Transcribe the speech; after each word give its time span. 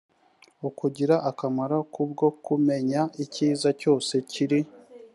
ukugira 0.67 1.15
akamaro 1.29 1.77
ku 1.93 2.01
bwo 2.11 2.29
kumenya 2.45 3.01
icyiza 3.23 3.69
cyose 3.81 4.13
kiri 4.31 4.59